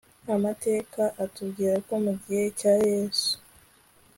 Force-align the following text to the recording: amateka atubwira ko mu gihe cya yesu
amateka 0.35 1.01
atubwira 1.23 1.75
ko 1.87 1.93
mu 2.05 2.13
gihe 2.23 2.45
cya 2.59 2.73
yesu 2.87 3.31